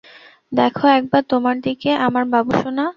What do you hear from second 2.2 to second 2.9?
বাবুসোনা।